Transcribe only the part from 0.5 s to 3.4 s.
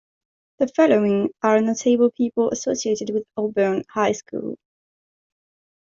The following are notable people associated with